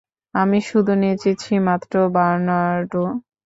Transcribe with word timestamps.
আমি 0.35 0.59
শুধু 0.69 0.93
নেচেছি 1.03 1.53
মাত্র, 1.67 1.93
বার্নার্ডো। 2.15 3.03